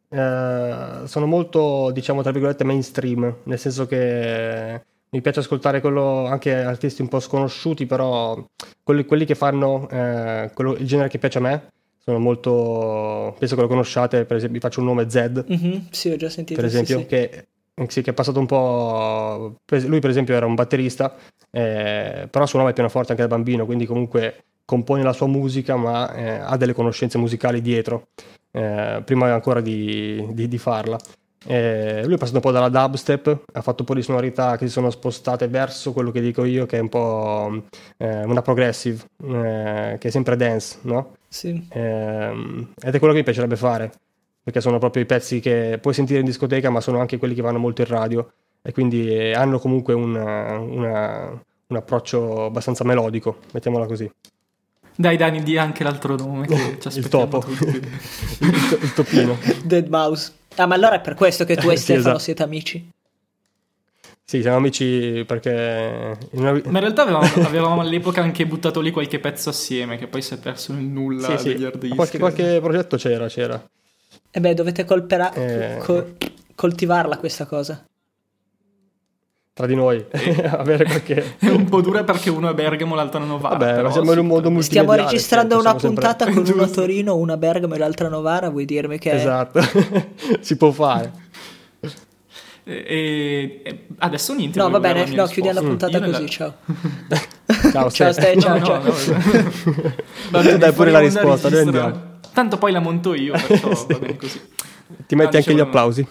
[0.09, 6.53] eh, sono molto, diciamo, tra virgolette, mainstream, nel senso che mi piace ascoltare quello, anche
[6.53, 8.41] artisti un po' sconosciuti, però
[8.83, 11.69] quelli, quelli che fanno eh, quello, il genere che piace a me
[12.09, 13.35] sono molto...
[13.37, 16.29] penso che lo conosciate, per esempio vi faccio un nome Z, Mhm, Sì, ho già
[16.29, 16.59] sentito.
[16.59, 17.05] per sì, esempio, sì.
[17.05, 17.47] Che,
[17.87, 19.55] sì, che è passato un po'...
[19.85, 21.15] Lui per esempio era un batterista,
[21.51, 26.13] eh, però suonava il pianoforte anche da bambino, quindi comunque compone la sua musica, ma
[26.13, 28.07] eh, ha delle conoscenze musicali dietro,
[28.51, 30.97] eh, prima ancora di, di- di farla.
[31.45, 34.65] Eh, lui è passato un po' dalla dubstep, ha fatto un po' di sonorità che
[34.65, 37.63] si sono spostate verso quello che dico io, che è un po'
[37.97, 41.15] eh, una progressive, eh, che è sempre dance, no?
[41.27, 41.65] Sì.
[41.69, 43.91] Ehm, ed è quello che mi piacerebbe fare
[44.41, 47.41] perché sono proprio i pezzi che puoi sentire in discoteca ma sono anche quelli che
[47.41, 48.31] vanno molto in radio
[48.63, 51.29] e quindi hanno comunque un, una-
[51.67, 54.09] un approccio abbastanza melodico mettiamola così
[54.95, 57.77] Dai Dani, di anche l'altro nome che ci il aspettiamo topo tutti.
[58.43, 60.33] il, to- il topino Dead Mouse.
[60.55, 62.19] Ah, ma allora è per questo che tu e Sì, Stefano esatto.
[62.19, 62.89] siete amici.
[64.23, 68.91] sì siamo amici perché in una- Ma in realtà avevamo, avevamo all'epoca anche buttato lì
[68.91, 71.95] qualche pezzo assieme che poi si è perso nel nulla sì, sì, degli hard disk.
[71.95, 73.63] qualche, qualche progetto c'era c'era
[74.31, 75.77] E beh, dovete colpera- Eh.
[75.79, 76.15] co-
[76.55, 77.83] coltivarla questa cosa.
[79.59, 80.01] Tra di noi
[80.51, 83.57] avere qualche È un po' dura perché uno è Bergamo, l'altro a Novara.
[83.57, 86.31] vabbè però siamo in un mondo sì, Stiamo multimediale registrando cioè, una possiamo sempre- puntata
[86.31, 86.67] con uno a.
[86.73, 88.49] Torino, una a Bergamo e l'altra a Novara.
[88.49, 89.59] Vuoi dirmi che esatto
[90.39, 91.11] si può fare
[92.63, 94.57] E, e- adesso niente.
[94.59, 96.29] No, va bene, no, chiudiamo la puntata Io così.
[96.29, 96.53] Ciao.
[97.71, 98.11] ciao Ciao.
[98.13, 98.81] Ste, ciao, No, ciao.
[98.83, 98.93] no,
[100.29, 100.39] no.
[100.41, 102.01] Bene, dai pure la risposta, noi andiamo.
[102.31, 104.39] Tanto poi la monto io, perciò va bene così.
[105.05, 106.07] ti metti Ah, anche gli applausi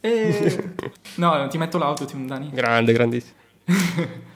[0.00, 0.74] E...
[1.16, 2.50] No, ti metto l'autotune, Dani.
[2.50, 3.36] grande grandissimo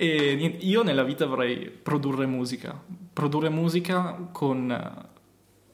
[0.00, 2.80] E io nella vita vorrei produrre musica.
[3.12, 5.08] Produrre musica con...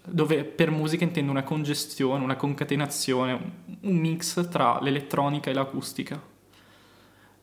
[0.07, 6.19] dove per musica intendo una congestione, una concatenazione, un mix tra l'elettronica e l'acustica.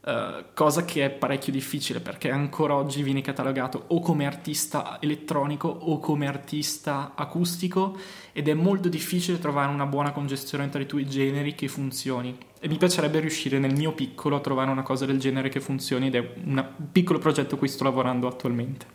[0.03, 5.67] Eh, cosa che è parecchio difficile perché ancora oggi viene catalogato o come artista elettronico
[5.67, 7.95] o come artista acustico
[8.31, 12.35] ed è molto difficile trovare una buona congestione tra i due generi che funzioni.
[12.59, 16.07] E mi piacerebbe riuscire nel mio piccolo a trovare una cosa del genere che funzioni
[16.07, 18.87] ed è un piccolo progetto a cui sto lavorando attualmente.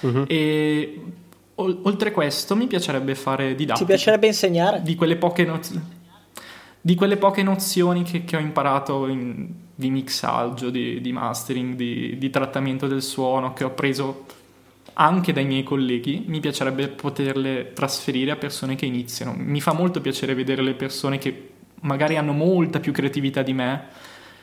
[0.00, 0.24] Mhm.
[0.28, 1.02] E
[1.54, 4.82] ol- oltre questo mi piacerebbe fare Ti didattica piacerebbe insegnare?
[4.82, 5.98] di quelle poche nozioni
[6.80, 12.18] di quelle poche nozioni che, che ho imparato in- di mixaggio, di, di mastering, di,
[12.18, 14.26] di trattamento del suono, che ho preso
[14.94, 19.34] anche dai miei colleghi, mi piacerebbe poterle trasferire a persone che iniziano.
[19.36, 21.48] Mi fa molto piacere vedere le persone che
[21.82, 23.84] magari hanno molta più creatività di me,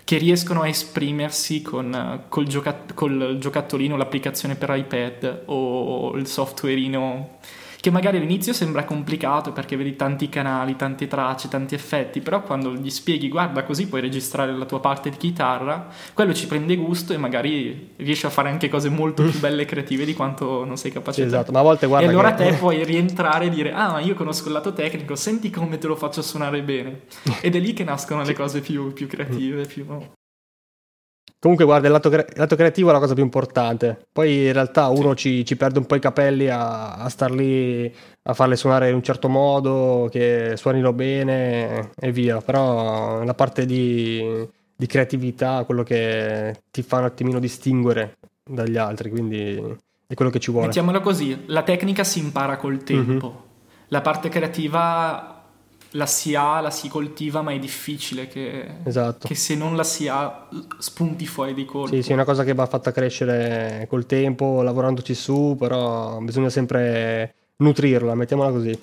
[0.03, 7.37] che riescono a esprimersi con, col, gioca- col giocattolino, l'applicazione per iPad o il softwareino
[7.87, 12.73] che magari all'inizio sembra complicato perché vedi tanti canali, tante tracce, tanti effetti, però quando
[12.73, 17.13] gli spieghi guarda così puoi registrare la tua parte di chitarra, quello ci prende gusto
[17.13, 20.75] e magari riesci a fare anche cose molto più belle e creative di quanto non
[20.75, 23.49] sei capace Sì, esatto, ma a volte guarda e allora che- te puoi rientrare e
[23.49, 27.03] dire ah ma io conosco il lato tecnico, senti come te lo faccio suonare bene.
[27.39, 29.85] Ed è lì che nascono le cose più, più creative, più...
[31.39, 34.07] Comunque, guarda, il lato, cre- il lato creativo è la cosa più importante.
[34.11, 37.93] Poi in realtà uno ci, ci perde un po' i capelli a, a star lì
[38.23, 42.41] a farle suonare in un certo modo, che suonino bene e via.
[42.41, 49.09] Però la parte di, di creatività, quello che ti fa un attimino distinguere dagli altri,
[49.09, 49.61] quindi
[50.07, 50.67] è quello che ci vuole.
[50.67, 53.43] Mettiamola così, la tecnica si impara col tempo,
[53.89, 55.36] la parte creativa
[55.91, 59.27] la si ha, la si coltiva, ma è difficile che, Esatto.
[59.27, 60.47] che se non la si ha
[60.77, 61.95] spunti fuori di colpo.
[61.95, 66.49] Sì, sì, è una cosa che va fatta crescere col tempo, lavorandoci su, però bisogna
[66.49, 68.79] sempre nutrirla, mettiamola così.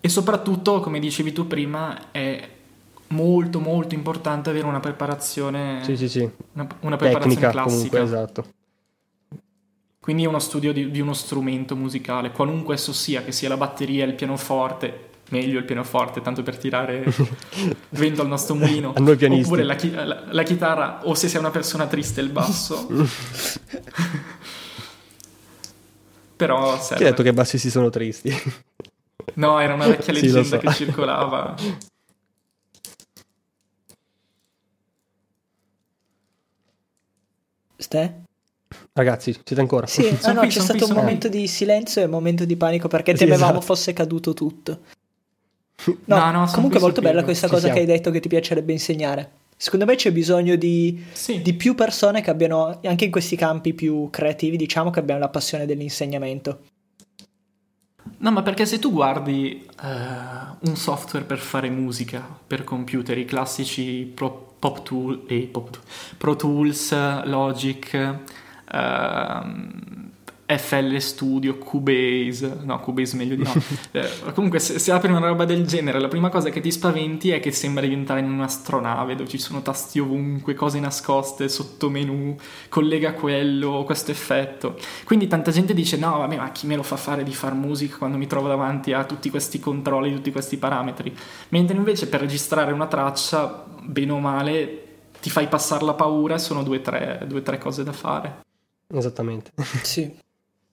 [0.00, 2.48] E soprattutto, come dicevi tu prima, è
[3.08, 6.20] molto molto importante avere una preparazione, Sì, sì, sì.
[6.52, 7.70] una, una preparazione Tecnica classica.
[7.72, 8.44] comunque, esatto.
[10.00, 14.06] Quindi uno studio di, di uno strumento musicale, qualunque esso sia, che sia la batteria,
[14.06, 17.04] il pianoforte, meglio il pianoforte, tanto per tirare
[17.90, 18.92] vento al nostro mulino.
[18.94, 19.44] A noi pianisti.
[19.46, 22.86] Oppure la, chi- la- la chitarra, o se sei una persona triste, il basso.
[26.36, 27.04] Però Chi serve.
[27.06, 28.32] ha detto che i bassisti sono tristi?
[29.34, 30.58] No, era una vecchia Sì, leggenda so.
[30.58, 31.54] che circolava.
[37.76, 38.22] Ste?
[38.92, 39.86] Ragazzi, siete ancora?
[39.86, 42.56] Sì, ah, no, qui, c'è stato qui, un momento di silenzio e un momento di
[42.56, 43.64] panico perché Sì, temevamo esatto.
[43.64, 44.80] fosse caduto tutto.
[45.84, 47.74] No, No, no, comunque è molto bella questa Ci cosa siamo.
[47.76, 49.30] che hai detto che ti piacerebbe insegnare.
[49.56, 51.40] Secondo me c'è bisogno di, Sì.
[51.42, 55.28] di più persone che abbiano, anche in questi campi più creativi, diciamo, che abbiano la
[55.28, 56.60] passione dell'insegnamento.
[58.18, 59.86] No, ma perché se tu guardi eh,
[60.68, 65.78] un software per fare musica per computer, i classici Pro, Pop Tool, eh, Pop
[66.16, 66.92] Pro Tools,
[67.24, 68.16] Logic,
[68.72, 69.97] ehm,
[70.56, 73.52] FL Studio, Cubase, no, Cubase meglio di no.
[73.92, 77.30] eh, comunque, se, se, apri una roba del genere, la prima cosa che ti spaventi
[77.30, 82.34] è che sembra diventare in un'astronave dove ci sono tasti ovunque, cose nascoste, sottomenu,
[82.70, 84.78] collega quello, questo effetto.
[85.04, 87.98] Quindi tanta gente dice: No, vabbè, ma chi me lo fa fare di far musica
[87.98, 91.14] quando mi trovo davanti a tutti questi controlli, tutti questi parametri?
[91.50, 94.84] Mentre invece per registrare una traccia, bene o male,
[95.20, 98.46] ti fai passare la paura e sono due o tre, tre cose da fare.
[98.90, 99.52] Esattamente.
[99.82, 100.26] Sì.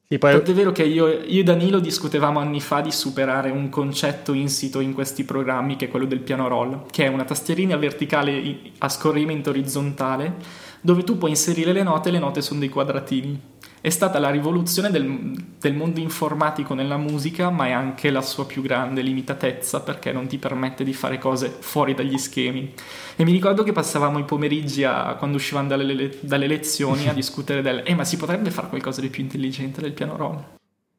[0.07, 0.35] Sì, poi...
[0.35, 4.79] È vero che io, io, e Danilo discutevamo anni fa di superare un concetto insito
[4.79, 8.89] in questi programmi che è quello del piano roll, che è una tastierina verticale a
[8.89, 13.39] scorrimento orizzontale dove tu puoi inserire le note e le note sono dei quadratini
[13.85, 18.47] è stata la rivoluzione del, del, mondo informatico nella musica, ma è anche la sua
[18.47, 22.73] più grande limitatezza perché non ti permette di fare cose fuori dagli schemi.
[23.15, 27.61] E mi ricordo che passavamo i pomeriggi a, quando uscivamo dalle, dalle lezioni a discutere
[27.61, 30.43] del eh, ma si potrebbe fare qualcosa di più intelligente del piano roll.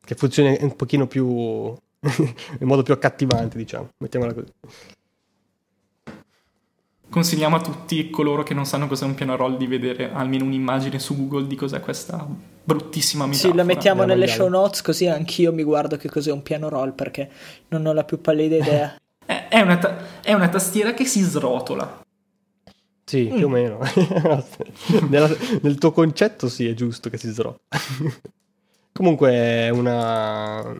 [0.04, 4.52] Che funzioni un pochino più in modo più accattivante, diciamo, mettiamola così
[7.08, 10.98] consigliamo a tutti coloro che non sanno cos'è un piano roll di vedere almeno un'immagine
[10.98, 12.26] su Google di cos'è questa
[12.64, 13.50] bruttissima metafora.
[13.50, 16.94] Sì, la mettiamo nelle show notes così anch'io mi guardo che cos'è un piano roll
[16.94, 17.30] perché
[17.68, 18.96] non ho la più pallida idea.
[19.24, 22.04] è, una ta- è, una tastiera che si srotola.
[23.04, 23.52] Sì, più mm.
[23.52, 23.78] o meno.
[25.08, 25.30] Nella,
[25.62, 27.58] nel tuo concetto sì, è giusto che si srotola.
[28.92, 30.74] Comunque è una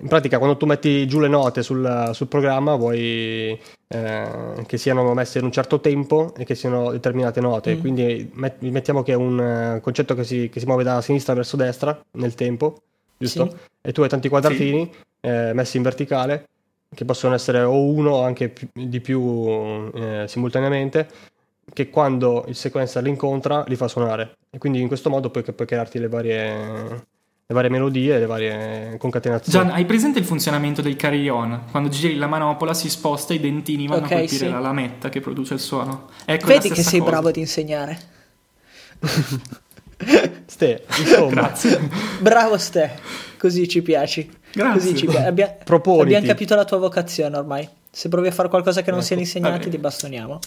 [0.00, 3.58] in pratica quando tu metti giù le note sul, sul programma vuoi
[3.88, 7.80] eh, che siano messe in un certo tempo e che siano determinate note, mm.
[7.80, 11.34] quindi met- mettiamo che è un uh, concetto che si, che si, muove da sinistra
[11.34, 12.82] verso destra nel tempo,
[13.16, 13.48] giusto?
[13.50, 13.56] Sì.
[13.80, 14.98] E tu hai tanti quadratini sì.
[15.20, 16.48] eh, messi in verticale
[16.94, 21.08] che possono essere o uno o anche più, di più eh, simultaneamente
[21.72, 25.44] che quando il sequencer li incontra li fa suonare e quindi in questo modo puoi,
[25.44, 27.06] puoi crearti le varie
[27.50, 29.66] le varie melodie, le varie concatenazioni.
[29.66, 31.62] Gian, hai presente il funzionamento del carillon?
[31.70, 34.50] Quando giri la manopola si sposta i dentini vanno okay, a colpire sì.
[34.50, 36.10] la lametta che produce il suono.
[36.26, 37.10] Ecco Vedi che sei cosa.
[37.10, 37.98] bravo ad insegnare.
[40.44, 41.30] Ste, insomma.
[41.30, 41.88] Grazie.
[42.20, 42.98] Bravo Ste,
[43.38, 44.30] così ci piaci.
[44.52, 44.80] Grazie.
[44.80, 45.26] Così ci piaci.
[45.26, 45.56] Abbia...
[45.66, 47.66] Abbiamo capito la tua vocazione ormai.
[47.90, 50.38] Se provi a fare qualcosa che non ecco, siano insegnati, ti bastoniamo.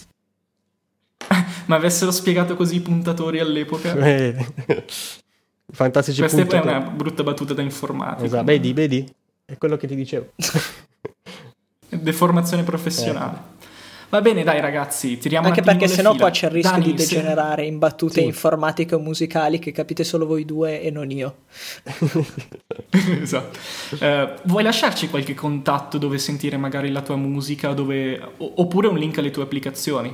[1.65, 3.95] Ma avessero spiegato così i puntatori all'epoca.
[3.95, 4.45] Eh.
[5.71, 6.57] Fantastici Questa punti.
[6.57, 8.25] Questa è una brutta battuta da informatica.
[8.25, 9.13] Esatto, vedi, vedi?
[9.45, 10.31] È quello che ti dicevo.
[11.89, 13.37] Deformazione professionale.
[13.37, 13.59] Eh.
[14.11, 17.61] Va bene, dai ragazzi, tiriamo Anche perché sennò poi c'è il rischio Dani, di degenerare
[17.61, 17.67] se...
[17.69, 18.25] in battute sì.
[18.25, 21.43] informatiche o musicali che capite solo voi due e non io.
[23.21, 23.57] esatto.
[23.91, 28.19] Uh, vuoi lasciarci qualche contatto dove sentire magari la tua musica dove...
[28.37, 30.11] oppure un link alle tue applicazioni?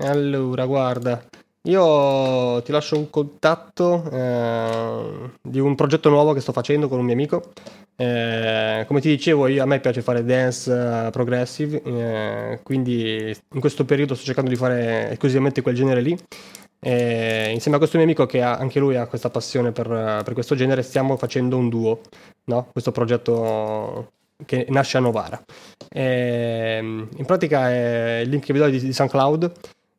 [0.00, 1.22] Allora, guarda,
[1.66, 7.06] io ti lascio un contatto eh, di un progetto nuovo che sto facendo con un
[7.06, 7.52] mio amico.
[7.96, 13.60] Eh, come ti dicevo, io, a me piace fare dance uh, progressive, eh, quindi in
[13.60, 16.10] questo periodo sto cercando di fare esclusivamente quel genere lì.
[16.80, 19.88] insieme a questo mio amico, che ha, anche lui ha questa passione per,
[20.22, 22.00] per, questo genere, stiamo facendo un duo,
[22.44, 22.68] no?
[22.72, 24.12] questo progetto
[24.44, 25.42] che nasce a Novara.
[25.94, 29.52] in pratica è il link che vi do di, di SoundCloud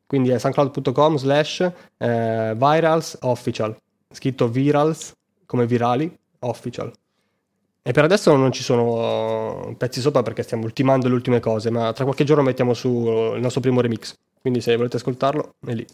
[0.06, 3.76] quindi è soundcloud.com slash eh, virals official,
[4.10, 5.12] scritto virals
[5.46, 6.92] come virali official.
[7.82, 11.92] E per adesso non ci sono pezzi sopra perché stiamo ultimando le ultime cose, ma
[11.92, 12.88] tra qualche giorno mettiamo su
[13.34, 14.12] il nostro primo remix.
[14.40, 15.86] Quindi se volete ascoltarlo, è lì.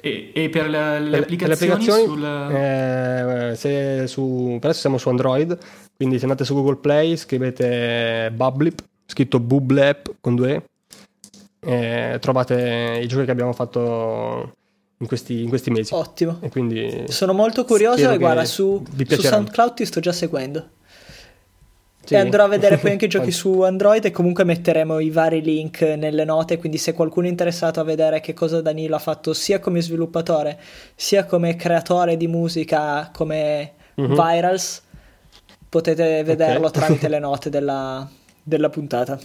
[0.00, 2.04] E, e per, le, le, per, applicazioni?
[2.04, 2.24] Sul...
[2.24, 5.58] Eh, se su, per adesso siamo su Android,
[5.96, 10.62] quindi se andate su Google Play scrivete Bublip, scritto Bublep con due E,
[11.64, 14.54] eh, trovate i giochi che abbiamo fatto
[14.98, 15.92] in questi, in questi mesi.
[15.94, 16.38] Ottimo.
[16.40, 20.68] E quindi Sono molto curioso e guarda, su, su SoundCloud ti sto già seguendo.
[22.04, 22.14] Sì.
[22.14, 25.40] E andrò a vedere poi anche i giochi su Android e comunque metteremo i vari
[25.40, 29.32] link nelle note, quindi se qualcuno è interessato a vedere che cosa Danilo ha fatto
[29.32, 30.60] sia come sviluppatore,
[30.94, 34.12] sia come creatore di musica, come mm-hmm.
[34.12, 34.82] virals,
[35.68, 36.82] potete vederlo okay.
[36.82, 38.06] tramite le note della,
[38.42, 39.18] della puntata.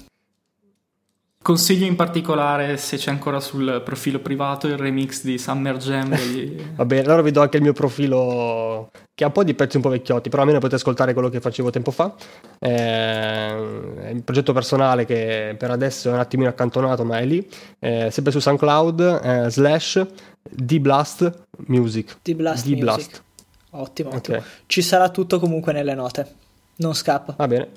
[1.49, 6.09] Consiglio in particolare, se c'è ancora sul profilo privato, il remix di Summer Jam.
[6.09, 6.61] Degli...
[6.77, 9.77] Va bene, allora vi do anche il mio profilo che ha un po' di pezzi
[9.77, 12.13] un po' vecchiotti, però almeno potete ascoltare quello che facevo tempo fa.
[12.59, 17.43] Eh, è un progetto personale che per adesso è un attimino accantonato, ma è lì.
[17.79, 20.05] Eh, sempre su SoundCloud, eh, slash
[20.47, 22.17] D-Blast Music.
[22.21, 23.23] D-Blast, D-Blast.
[23.71, 24.37] Ottimo, ottimo.
[24.37, 24.49] Okay.
[24.67, 26.31] Ci sarà tutto comunque nelle note.
[26.75, 27.33] Non scappa.
[27.35, 27.69] Va bene.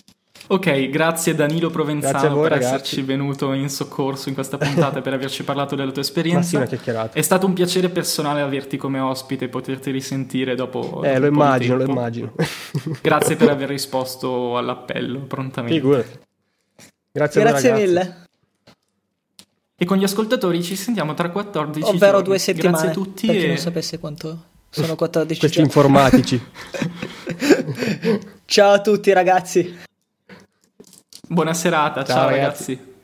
[0.52, 2.74] Ok, grazie Danilo Grazie Provenzano voi, per ragazzi.
[2.74, 6.68] esserci venuto in soccorso in questa puntata e per averci parlato della tua esperienza.
[7.14, 10.82] È stato un piacere personale averti come ospite e poterti risentire dopo.
[10.82, 12.34] dopo Eh, un lo immagino, lo immagino.
[13.02, 15.80] Grazie per aver risposto all'appello prontamente.
[15.80, 16.20] Figurati.
[17.14, 17.88] Grazie, a voi, Grazie ragazzi.
[17.90, 18.28] mille.
[19.78, 22.24] E con gli ascoltatori ci sentiamo tra 14 Ovvero giorni.
[22.28, 22.72] due settimane.
[22.72, 25.72] Grazie a tutti per chi e non sapesse quanto sono 14 Questi giorni.
[25.74, 26.44] informatici.
[28.44, 29.90] Ciao a tutti ragazzi.
[31.34, 32.04] Buona serata.
[32.04, 32.74] Ciao, Ciao, ragazzi.
[32.74, 32.91] ragazzi.